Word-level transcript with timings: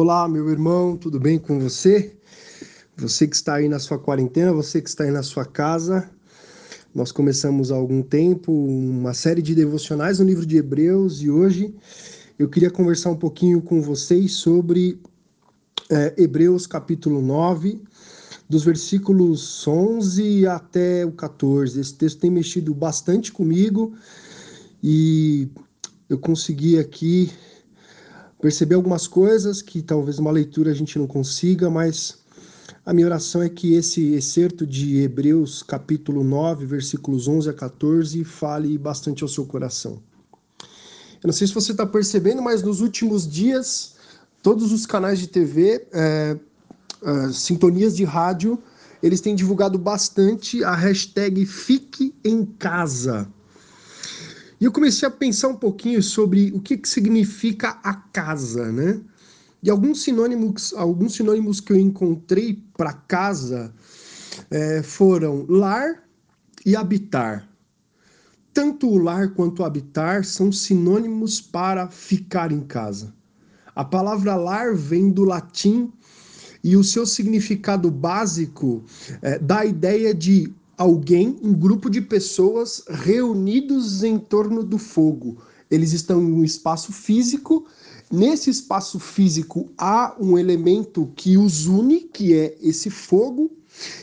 Olá, 0.00 0.28
meu 0.28 0.48
irmão, 0.48 0.96
tudo 0.96 1.18
bem 1.18 1.40
com 1.40 1.58
você? 1.58 2.16
Você 2.96 3.26
que 3.26 3.34
está 3.34 3.56
aí 3.56 3.68
na 3.68 3.80
sua 3.80 3.98
quarentena, 3.98 4.52
você 4.52 4.80
que 4.80 4.88
está 4.88 5.02
aí 5.02 5.10
na 5.10 5.24
sua 5.24 5.44
casa. 5.44 6.08
Nós 6.94 7.10
começamos 7.10 7.72
há 7.72 7.74
algum 7.74 8.00
tempo 8.00 8.52
uma 8.52 9.12
série 9.12 9.42
de 9.42 9.56
devocionais 9.56 10.20
no 10.20 10.24
livro 10.24 10.46
de 10.46 10.56
Hebreus 10.56 11.20
e 11.20 11.28
hoje 11.28 11.74
eu 12.38 12.48
queria 12.48 12.70
conversar 12.70 13.10
um 13.10 13.16
pouquinho 13.16 13.60
com 13.60 13.82
vocês 13.82 14.34
sobre 14.34 15.02
é, 15.90 16.14
Hebreus 16.16 16.64
capítulo 16.64 17.20
9, 17.20 17.82
dos 18.48 18.62
versículos 18.62 19.66
11 19.66 20.46
até 20.46 21.04
o 21.04 21.10
14. 21.10 21.80
Esse 21.80 21.94
texto 21.94 22.20
tem 22.20 22.30
mexido 22.30 22.72
bastante 22.72 23.32
comigo 23.32 23.92
e 24.80 25.48
eu 26.08 26.18
consegui 26.18 26.78
aqui 26.78 27.32
perceber 28.40 28.74
algumas 28.74 29.06
coisas 29.06 29.60
que 29.60 29.82
talvez 29.82 30.18
uma 30.18 30.30
leitura 30.30 30.70
a 30.70 30.74
gente 30.74 30.98
não 30.98 31.06
consiga, 31.06 31.68
mas 31.68 32.18
a 32.84 32.92
minha 32.92 33.06
oração 33.06 33.42
é 33.42 33.48
que 33.48 33.74
esse 33.74 34.14
excerto 34.14 34.66
de 34.66 34.98
Hebreus, 34.98 35.62
capítulo 35.62 36.24
9, 36.24 36.64
versículos 36.64 37.28
11 37.28 37.50
a 37.50 37.52
14, 37.52 38.24
fale 38.24 38.78
bastante 38.78 39.22
ao 39.22 39.28
seu 39.28 39.44
coração. 39.44 40.02
Eu 41.22 41.26
não 41.26 41.32
sei 41.32 41.46
se 41.46 41.54
você 41.54 41.72
está 41.72 41.84
percebendo, 41.84 42.40
mas 42.40 42.62
nos 42.62 42.80
últimos 42.80 43.28
dias, 43.28 43.96
todos 44.42 44.72
os 44.72 44.86
canais 44.86 45.18
de 45.18 45.26
TV, 45.26 45.86
é, 45.92 46.38
é, 47.02 47.32
sintonias 47.32 47.96
de 47.96 48.04
rádio, 48.04 48.58
eles 49.02 49.20
têm 49.20 49.34
divulgado 49.34 49.78
bastante 49.78 50.62
a 50.62 50.74
hashtag 50.74 51.44
Fique 51.44 52.14
em 52.24 52.44
Casa. 52.44 53.28
E 54.60 54.64
eu 54.64 54.72
comecei 54.72 55.06
a 55.06 55.10
pensar 55.10 55.48
um 55.48 55.56
pouquinho 55.56 56.02
sobre 56.02 56.50
o 56.52 56.60
que, 56.60 56.76
que 56.76 56.88
significa 56.88 57.78
a 57.82 57.94
casa, 57.94 58.72
né? 58.72 59.00
E 59.62 59.70
alguns 59.70 60.02
sinônimos, 60.02 60.72
alguns 60.74 61.14
sinônimos 61.14 61.60
que 61.60 61.72
eu 61.72 61.78
encontrei 61.78 62.62
para 62.76 62.92
casa 62.92 63.72
é, 64.50 64.82
foram 64.82 65.46
lar 65.48 66.04
e 66.64 66.76
habitar. 66.76 67.48
Tanto 68.52 68.88
o 68.88 68.98
lar 68.98 69.34
quanto 69.34 69.62
o 69.62 69.64
habitar 69.64 70.24
são 70.24 70.50
sinônimos 70.50 71.40
para 71.40 71.88
ficar 71.88 72.50
em 72.50 72.60
casa. 72.60 73.14
A 73.74 73.84
palavra 73.84 74.34
lar 74.34 74.74
vem 74.74 75.10
do 75.10 75.24
latim 75.24 75.92
e 76.62 76.76
o 76.76 76.82
seu 76.82 77.06
significado 77.06 77.90
básico 77.90 78.84
é, 79.22 79.38
dá 79.38 79.60
a 79.60 79.66
ideia 79.66 80.12
de 80.12 80.52
alguém, 80.78 81.36
um 81.42 81.52
grupo 81.52 81.90
de 81.90 82.00
pessoas 82.00 82.84
reunidos 82.88 84.04
em 84.04 84.16
torno 84.16 84.62
do 84.62 84.78
fogo. 84.78 85.38
Eles 85.68 85.92
estão 85.92 86.22
em 86.22 86.32
um 86.32 86.44
espaço 86.44 86.92
físico. 86.92 87.66
Nesse 88.10 88.48
espaço 88.48 88.98
físico 89.00 89.70
há 89.76 90.16
um 90.18 90.38
elemento 90.38 91.12
que 91.14 91.36
os 91.36 91.66
une, 91.66 92.00
que 92.00 92.32
é 92.32 92.56
esse 92.62 92.88
fogo. 92.88 93.50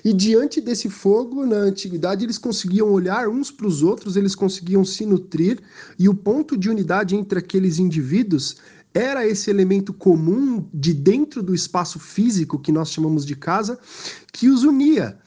E 0.04 0.14
diante 0.14 0.62
desse 0.62 0.90
fogo, 0.90 1.46
na 1.46 1.58
antiguidade, 1.58 2.24
eles 2.24 2.38
conseguiam 2.38 2.92
olhar 2.92 3.28
uns 3.28 3.52
para 3.52 3.68
os 3.68 3.82
outros, 3.82 4.16
eles 4.16 4.36
conseguiam 4.36 4.86
se 4.86 5.06
nutrir, 5.06 5.60
e 6.00 6.08
o 6.08 6.14
ponto 6.14 6.56
de 6.56 6.70
unidade 6.70 7.16
entre 7.16 7.40
aqueles 7.40 7.78
indivíduos 7.78 8.58
era 8.94 9.28
esse 9.28 9.50
elemento 9.50 9.92
comum 9.92 10.66
de 10.74 10.94
dentro 10.94 11.44
do 11.44 11.54
espaço 11.54 12.00
físico 12.00 12.58
que 12.58 12.72
nós 12.72 12.90
chamamos 12.90 13.26
de 13.26 13.36
casa, 13.36 13.78
que 14.32 14.48
os 14.48 14.64
unia. 14.64 15.20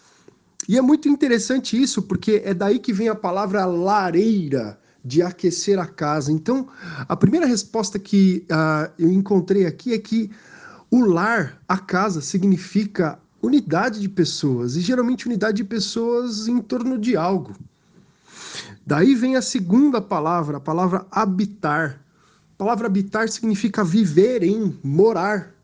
E 0.68 0.76
é 0.76 0.82
muito 0.82 1.08
interessante 1.08 1.80
isso, 1.80 2.02
porque 2.02 2.42
é 2.44 2.52
daí 2.52 2.78
que 2.78 2.92
vem 2.92 3.08
a 3.08 3.14
palavra 3.14 3.64
lareira, 3.64 4.78
de 5.02 5.22
aquecer 5.22 5.78
a 5.78 5.86
casa. 5.86 6.30
Então, 6.30 6.68
a 7.08 7.16
primeira 7.16 7.46
resposta 7.46 7.98
que 7.98 8.44
uh, 8.50 8.92
eu 8.98 9.10
encontrei 9.10 9.64
aqui 9.64 9.94
é 9.94 9.98
que 9.98 10.30
o 10.90 11.00
lar, 11.00 11.58
a 11.66 11.78
casa, 11.78 12.20
significa 12.20 13.18
unidade 13.40 14.00
de 14.00 14.08
pessoas, 14.08 14.76
e 14.76 14.80
geralmente 14.80 15.26
unidade 15.26 15.58
de 15.58 15.64
pessoas 15.64 16.46
em 16.48 16.58
torno 16.58 16.98
de 16.98 17.16
algo. 17.16 17.54
Daí 18.84 19.14
vem 19.14 19.36
a 19.36 19.42
segunda 19.42 20.00
palavra, 20.00 20.58
a 20.58 20.60
palavra 20.60 21.06
habitar. 21.10 22.04
A 22.54 22.58
palavra 22.58 22.86
habitar 22.86 23.28
significa 23.28 23.84
viver 23.84 24.42
em, 24.42 24.78
morar. 24.82 25.54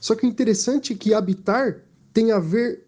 Só 0.00 0.14
que 0.14 0.26
o 0.26 0.28
interessante 0.28 0.92
é 0.92 0.96
que 0.96 1.14
habitar 1.14 1.76
tem 2.12 2.32
a 2.32 2.38
ver 2.38 2.87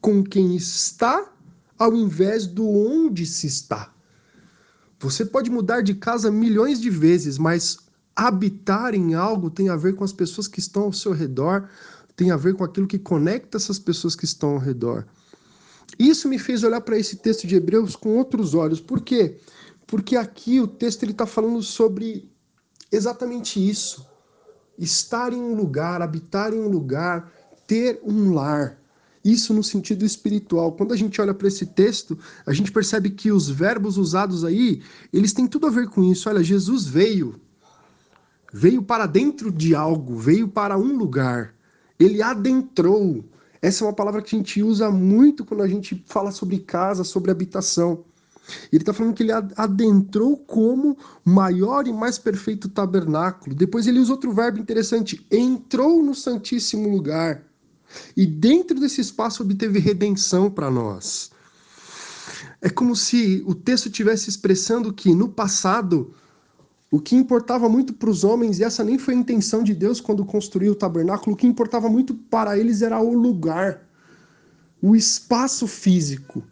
com 0.00 0.22
quem 0.22 0.56
está 0.56 1.30
ao 1.78 1.94
invés 1.94 2.46
do 2.46 2.68
onde 2.68 3.24
se 3.26 3.46
está. 3.46 3.92
Você 4.98 5.24
pode 5.24 5.50
mudar 5.50 5.82
de 5.82 5.94
casa 5.94 6.30
milhões 6.30 6.80
de 6.80 6.90
vezes, 6.90 7.38
mas 7.38 7.78
habitar 8.14 8.94
em 8.94 9.14
algo 9.14 9.50
tem 9.50 9.70
a 9.70 9.76
ver 9.76 9.94
com 9.94 10.04
as 10.04 10.12
pessoas 10.12 10.46
que 10.46 10.60
estão 10.60 10.82
ao 10.84 10.92
seu 10.92 11.12
redor, 11.12 11.68
tem 12.14 12.30
a 12.30 12.36
ver 12.36 12.54
com 12.54 12.62
aquilo 12.62 12.86
que 12.86 12.98
conecta 12.98 13.56
essas 13.56 13.78
pessoas 13.78 14.14
que 14.14 14.26
estão 14.26 14.50
ao 14.50 14.58
redor. 14.58 15.06
Isso 15.98 16.28
me 16.28 16.38
fez 16.38 16.62
olhar 16.62 16.80
para 16.82 16.98
esse 16.98 17.16
texto 17.16 17.46
de 17.46 17.56
Hebreus 17.56 17.96
com 17.96 18.16
outros 18.16 18.54
olhos. 18.54 18.80
Por 18.80 19.00
quê? 19.00 19.38
Porque 19.86 20.16
aqui 20.16 20.60
o 20.60 20.66
texto 20.66 21.04
está 21.04 21.26
falando 21.26 21.62
sobre 21.62 22.30
exatamente 22.92 23.58
isso. 23.58 24.06
Estar 24.78 25.32
em 25.32 25.40
um 25.40 25.54
lugar, 25.54 26.02
habitar 26.02 26.52
em 26.52 26.60
um 26.60 26.68
lugar, 26.68 27.32
ter 27.66 28.00
um 28.04 28.34
lar. 28.34 28.79
Isso 29.24 29.52
no 29.52 29.62
sentido 29.62 30.04
espiritual. 30.04 30.72
Quando 30.72 30.94
a 30.94 30.96
gente 30.96 31.20
olha 31.20 31.34
para 31.34 31.48
esse 31.48 31.66
texto, 31.66 32.18
a 32.46 32.52
gente 32.52 32.72
percebe 32.72 33.10
que 33.10 33.30
os 33.30 33.50
verbos 33.50 33.98
usados 33.98 34.44
aí, 34.44 34.82
eles 35.12 35.32
têm 35.32 35.46
tudo 35.46 35.66
a 35.66 35.70
ver 35.70 35.88
com 35.88 36.02
isso. 36.02 36.28
Olha, 36.28 36.42
Jesus 36.42 36.86
veio, 36.86 37.38
veio 38.52 38.82
para 38.82 39.06
dentro 39.06 39.52
de 39.52 39.74
algo, 39.74 40.16
veio 40.16 40.48
para 40.48 40.78
um 40.78 40.96
lugar. 40.96 41.54
Ele 41.98 42.22
adentrou. 42.22 43.22
Essa 43.60 43.84
é 43.84 43.86
uma 43.86 43.92
palavra 43.92 44.22
que 44.22 44.34
a 44.34 44.38
gente 44.38 44.62
usa 44.62 44.90
muito 44.90 45.44
quando 45.44 45.62
a 45.62 45.68
gente 45.68 46.02
fala 46.06 46.30
sobre 46.30 46.58
casa, 46.58 47.04
sobre 47.04 47.30
habitação. 47.30 48.04
Ele 48.72 48.82
está 48.82 48.92
falando 48.94 49.14
que 49.14 49.22
ele 49.22 49.32
adentrou 49.32 50.36
como 50.36 50.96
maior 51.24 51.86
e 51.86 51.92
mais 51.92 52.18
perfeito 52.18 52.68
tabernáculo. 52.68 53.54
Depois 53.54 53.86
ele 53.86 53.98
usa 53.98 54.12
outro 54.12 54.32
verbo 54.32 54.58
interessante: 54.58 55.24
entrou 55.30 56.02
no 56.02 56.14
Santíssimo 56.14 56.88
Lugar. 56.88 57.49
E 58.16 58.26
dentro 58.26 58.78
desse 58.78 59.00
espaço 59.00 59.42
obteve 59.42 59.78
redenção 59.78 60.50
para 60.50 60.70
nós. 60.70 61.30
É 62.60 62.68
como 62.68 62.94
se 62.94 63.42
o 63.46 63.54
texto 63.54 63.86
estivesse 63.86 64.28
expressando 64.28 64.92
que 64.92 65.14
no 65.14 65.28
passado 65.28 66.14
o 66.90 67.00
que 67.00 67.14
importava 67.14 67.68
muito 67.68 67.92
para 67.94 68.10
os 68.10 68.24
homens, 68.24 68.58
e 68.58 68.64
essa 68.64 68.82
nem 68.82 68.98
foi 68.98 69.14
a 69.14 69.18
intenção 69.18 69.62
de 69.62 69.74
Deus 69.74 70.00
quando 70.00 70.24
construiu 70.24 70.72
o 70.72 70.76
tabernáculo, 70.76 71.34
o 71.34 71.36
que 71.36 71.46
importava 71.46 71.88
muito 71.88 72.14
para 72.14 72.58
eles 72.58 72.82
era 72.82 73.00
o 73.00 73.14
lugar, 73.14 73.88
o 74.82 74.96
espaço 74.96 75.68
físico. 75.68 76.42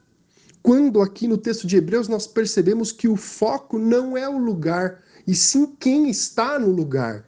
Quando 0.63 1.03
aqui 1.03 1.27
no 1.27 1.37
texto 1.37 1.67
de 1.67 1.77
Hebreus 1.77 2.07
nós 2.09 2.27
percebemos 2.27 2.93
que 2.93 3.09
o 3.09 3.17
foco 3.17 3.79
não 3.79 4.17
é 4.17 4.29
o 4.29 4.39
lugar, 4.39 5.03
e 5.27 5.35
sim 5.35 5.75
quem 5.79 6.09
está 6.09 6.59
no 6.59 6.71
lugar. 6.71 7.28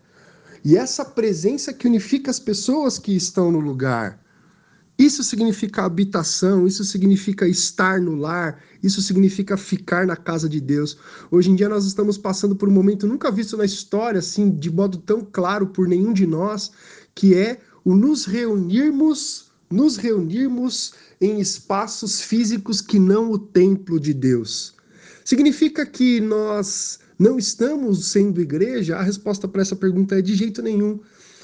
E 0.64 0.76
essa 0.76 1.04
presença 1.04 1.72
que 1.72 1.86
unifica 1.86 2.30
as 2.30 2.38
pessoas 2.38 2.98
que 2.98 3.16
estão 3.16 3.50
no 3.50 3.60
lugar. 3.60 4.20
Isso 4.98 5.24
significa 5.24 5.84
habitação, 5.84 6.66
isso 6.66 6.84
significa 6.84 7.48
estar 7.48 7.98
no 7.98 8.14
lar, 8.14 8.62
isso 8.82 9.00
significa 9.00 9.56
ficar 9.56 10.06
na 10.06 10.14
casa 10.14 10.46
de 10.46 10.60
Deus. 10.60 10.98
Hoje 11.30 11.50
em 11.50 11.54
dia 11.54 11.70
nós 11.70 11.86
estamos 11.86 12.18
passando 12.18 12.54
por 12.54 12.68
um 12.68 12.72
momento 12.72 13.06
nunca 13.06 13.30
visto 13.30 13.56
na 13.56 13.64
história, 13.64 14.18
assim, 14.18 14.50
de 14.50 14.70
modo 14.70 14.98
tão 14.98 15.24
claro 15.24 15.68
por 15.68 15.88
nenhum 15.88 16.12
de 16.12 16.26
nós, 16.26 16.70
que 17.14 17.34
é 17.34 17.60
o 17.82 17.94
nos 17.94 18.26
reunirmos, 18.26 19.50
nos 19.70 19.96
reunirmos 19.96 20.92
em 21.18 21.40
espaços 21.40 22.20
físicos 22.20 22.82
que 22.82 22.98
não 22.98 23.30
o 23.30 23.38
templo 23.38 23.98
de 23.98 24.12
Deus. 24.12 24.74
Significa 25.24 25.84
que 25.86 26.20
nós 26.20 26.98
não 27.18 27.38
estamos 27.38 28.06
sendo 28.06 28.40
igreja? 28.40 28.96
A 28.96 29.02
resposta 29.02 29.46
para 29.46 29.62
essa 29.62 29.76
pergunta 29.76 30.18
é 30.18 30.22
de 30.22 30.34
jeito 30.34 30.62
nenhum. 30.62 31.00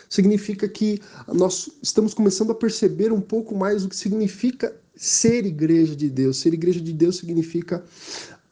Significa 0.09 0.69
que 0.69 1.01
nós 1.29 1.69
estamos 1.83 2.15
começando 2.15 2.53
a 2.53 2.55
perceber 2.55 3.13
um 3.13 3.21
pouco 3.21 3.57
mais 3.57 3.85
o 3.85 3.89
que 3.89 3.97
significa 3.97 4.75
ser 4.95 5.45
igreja 5.45 5.95
de 5.95 6.09
Deus. 6.09 6.39
Ser 6.39 6.55
igreja 6.55 6.81
de 6.81 6.93
Deus 6.93 7.17
significa 7.17 7.85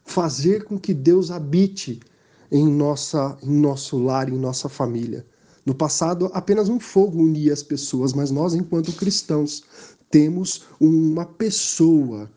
fazer 0.05 0.63
com 0.65 0.77
que 0.77 0.93
Deus 0.93 1.31
habite 1.31 1.99
em, 2.51 2.67
nossa, 2.67 3.37
em 3.41 3.59
nosso 3.59 3.97
lar, 3.97 4.29
em 4.29 4.37
nossa 4.37 4.69
família. 4.69 5.25
No 5.65 5.73
passado, 5.73 6.29
apenas 6.33 6.69
um 6.69 6.79
fogo 6.79 7.19
unia 7.19 7.51
as 7.51 7.63
pessoas, 7.63 8.13
mas 8.13 8.29
nós, 8.29 8.53
enquanto 8.53 8.93
cristãos, 8.93 9.63
temos 10.11 10.65
uma 10.79 11.25
pessoa 11.25 12.29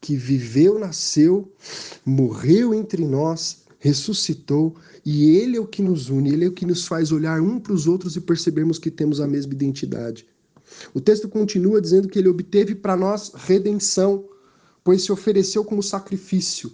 que 0.00 0.16
viveu, 0.16 0.78
nasceu, 0.78 1.50
morreu 2.04 2.74
entre 2.74 3.04
nós 3.04 3.64
ressuscitou 3.78 4.74
e 5.04 5.36
Ele 5.36 5.56
é 5.56 5.60
o 5.60 5.66
que 5.66 5.82
nos 5.82 6.08
une, 6.08 6.30
Ele 6.30 6.44
é 6.44 6.48
o 6.48 6.52
que 6.52 6.66
nos 6.66 6.86
faz 6.86 7.12
olhar 7.12 7.40
um 7.40 7.60
para 7.60 7.72
os 7.72 7.86
outros 7.86 8.16
e 8.16 8.20
percebermos 8.20 8.78
que 8.78 8.90
temos 8.90 9.20
a 9.20 9.26
mesma 9.26 9.52
identidade. 9.52 10.26
O 10.92 11.00
texto 11.00 11.28
continua 11.28 11.80
dizendo 11.80 12.08
que 12.08 12.18
Ele 12.18 12.28
obteve 12.28 12.74
para 12.74 12.96
nós 12.96 13.32
redenção, 13.34 14.24
pois 14.82 15.02
se 15.02 15.12
ofereceu 15.12 15.64
como 15.64 15.82
sacrifício. 15.82 16.72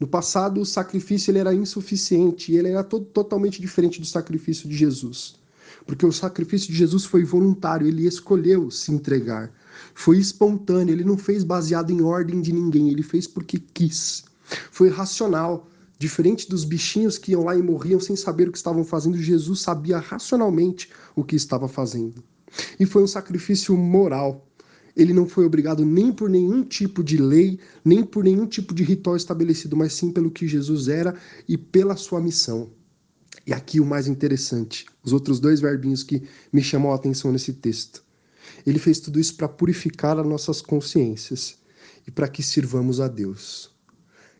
No 0.00 0.06
passado, 0.06 0.60
o 0.60 0.66
sacrifício 0.66 1.30
ele 1.30 1.38
era 1.38 1.54
insuficiente 1.54 2.54
ele 2.54 2.68
era 2.68 2.84
todo, 2.84 3.06
totalmente 3.06 3.60
diferente 3.62 3.98
do 3.98 4.06
sacrifício 4.06 4.68
de 4.68 4.76
Jesus. 4.76 5.36
Porque 5.86 6.04
o 6.06 6.12
sacrifício 6.12 6.70
de 6.70 6.76
Jesus 6.76 7.04
foi 7.04 7.24
voluntário, 7.24 7.86
ele 7.86 8.06
escolheu 8.06 8.70
se 8.70 8.92
entregar. 8.92 9.52
Foi 9.94 10.18
espontâneo, 10.18 10.92
ele 10.92 11.04
não 11.04 11.16
fez 11.16 11.44
baseado 11.44 11.90
em 11.90 12.02
ordem 12.02 12.40
de 12.40 12.52
ninguém, 12.52 12.90
ele 12.90 13.02
fez 13.02 13.26
porque 13.26 13.58
quis. 13.58 14.24
Foi 14.70 14.88
racional, 14.88 15.68
diferente 15.98 16.48
dos 16.48 16.64
bichinhos 16.64 17.18
que 17.18 17.32
iam 17.32 17.44
lá 17.44 17.56
e 17.56 17.62
morriam 17.62 18.00
sem 18.00 18.16
saber 18.16 18.48
o 18.48 18.52
que 18.52 18.58
estavam 18.58 18.84
fazendo, 18.84 19.16
Jesus 19.16 19.60
sabia 19.60 19.98
racionalmente 19.98 20.90
o 21.14 21.24
que 21.24 21.36
estava 21.36 21.68
fazendo. 21.68 22.22
E 22.78 22.86
foi 22.86 23.02
um 23.02 23.06
sacrifício 23.06 23.76
moral. 23.76 24.46
Ele 24.96 25.12
não 25.12 25.26
foi 25.26 25.44
obrigado 25.44 25.84
nem 25.84 26.10
por 26.10 26.30
nenhum 26.30 26.62
tipo 26.62 27.04
de 27.04 27.18
lei, 27.18 27.58
nem 27.84 28.02
por 28.02 28.24
nenhum 28.24 28.46
tipo 28.46 28.72
de 28.72 28.82
ritual 28.82 29.16
estabelecido, 29.16 29.76
mas 29.76 29.92
sim 29.92 30.10
pelo 30.10 30.30
que 30.30 30.48
Jesus 30.48 30.88
era 30.88 31.14
e 31.46 31.58
pela 31.58 31.96
sua 31.96 32.20
missão. 32.20 32.70
E 33.46 33.52
aqui 33.52 33.78
o 33.78 33.86
mais 33.86 34.08
interessante, 34.08 34.86
os 35.04 35.12
outros 35.12 35.38
dois 35.38 35.60
verbinhos 35.60 36.02
que 36.02 36.22
me 36.52 36.62
chamam 36.62 36.90
a 36.90 36.96
atenção 36.96 37.30
nesse 37.30 37.52
texto. 37.52 38.04
Ele 38.66 38.78
fez 38.78 38.98
tudo 38.98 39.20
isso 39.20 39.36
para 39.36 39.48
purificar 39.48 40.18
as 40.18 40.26
nossas 40.26 40.60
consciências 40.60 41.56
e 42.06 42.10
para 42.10 42.28
que 42.28 42.42
sirvamos 42.42 43.00
a 43.00 43.06
Deus. 43.06 43.70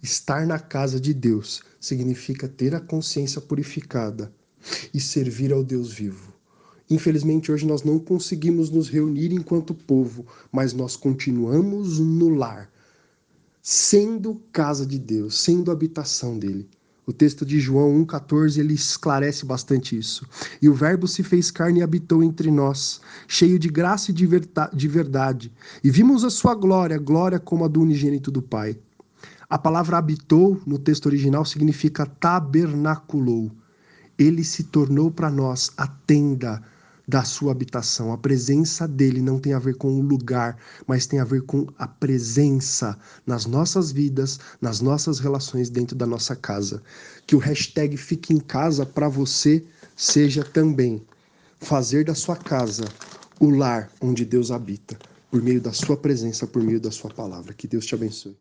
Estar 0.00 0.46
na 0.46 0.58
casa 0.58 1.00
de 1.00 1.12
Deus 1.12 1.62
significa 1.80 2.48
ter 2.48 2.74
a 2.74 2.80
consciência 2.80 3.40
purificada 3.40 4.32
e 4.94 5.00
servir 5.00 5.52
ao 5.52 5.64
Deus 5.64 5.92
vivo. 5.92 6.32
Infelizmente, 6.88 7.50
hoje 7.50 7.66
nós 7.66 7.82
não 7.82 7.98
conseguimos 7.98 8.70
nos 8.70 8.88
reunir 8.88 9.32
enquanto 9.32 9.74
povo, 9.74 10.26
mas 10.50 10.72
nós 10.72 10.96
continuamos 10.96 11.98
no 11.98 12.28
lar, 12.28 12.70
sendo 13.62 14.42
casa 14.52 14.84
de 14.84 14.98
Deus, 14.98 15.40
sendo 15.40 15.70
habitação 15.70 16.38
dele. 16.38 16.68
O 17.04 17.12
texto 17.12 17.44
de 17.44 17.58
João 17.58 18.04
1,14 18.06 18.58
ele 18.58 18.74
esclarece 18.74 19.44
bastante 19.44 19.98
isso. 19.98 20.24
E 20.60 20.68
o 20.68 20.74
Verbo 20.74 21.08
se 21.08 21.24
fez 21.24 21.50
carne 21.50 21.80
e 21.80 21.82
habitou 21.82 22.22
entre 22.22 22.48
nós, 22.48 23.00
cheio 23.26 23.58
de 23.58 23.68
graça 23.68 24.12
e 24.12 24.14
de 24.14 24.88
verdade. 24.88 25.52
E 25.82 25.90
vimos 25.90 26.22
a 26.22 26.30
sua 26.30 26.54
glória, 26.54 26.96
glória 26.98 27.40
como 27.40 27.64
a 27.64 27.68
do 27.68 27.80
unigênito 27.80 28.30
do 28.30 28.40
Pai. 28.40 28.78
A 29.50 29.58
palavra 29.58 29.98
habitou 29.98 30.62
no 30.64 30.78
texto 30.78 31.06
original 31.06 31.44
significa 31.44 32.06
tabernaculou. 32.06 33.50
Ele 34.16 34.44
se 34.44 34.64
tornou 34.64 35.10
para 35.10 35.28
nós 35.28 35.72
a 35.76 35.86
tenda, 35.86 36.62
da 37.06 37.24
sua 37.24 37.52
habitação. 37.52 38.12
A 38.12 38.18
presença 38.18 38.86
dele 38.86 39.20
não 39.20 39.38
tem 39.38 39.52
a 39.52 39.58
ver 39.58 39.76
com 39.76 39.92
o 39.92 40.00
lugar, 40.00 40.56
mas 40.86 41.06
tem 41.06 41.18
a 41.18 41.24
ver 41.24 41.42
com 41.42 41.66
a 41.78 41.86
presença 41.86 42.98
nas 43.26 43.46
nossas 43.46 43.90
vidas, 43.90 44.38
nas 44.60 44.80
nossas 44.80 45.18
relações 45.18 45.68
dentro 45.68 45.96
da 45.96 46.06
nossa 46.06 46.36
casa. 46.36 46.82
Que 47.26 47.36
o 47.36 47.38
hashtag 47.38 47.96
Fique 47.96 48.32
em 48.32 48.40
Casa 48.40 48.86
para 48.86 49.08
você 49.08 49.64
seja 49.96 50.44
também 50.44 51.02
fazer 51.58 52.04
da 52.04 52.14
sua 52.14 52.36
casa 52.36 52.84
o 53.40 53.50
lar 53.50 53.90
onde 54.00 54.24
Deus 54.24 54.50
habita, 54.50 54.98
por 55.30 55.42
meio 55.42 55.60
da 55.60 55.72
sua 55.72 55.96
presença, 55.96 56.46
por 56.46 56.62
meio 56.62 56.80
da 56.80 56.90
sua 56.90 57.12
palavra. 57.12 57.52
Que 57.52 57.66
Deus 57.66 57.86
te 57.86 57.94
abençoe. 57.94 58.36